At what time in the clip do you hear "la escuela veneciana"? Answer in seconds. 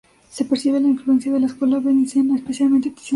1.39-2.35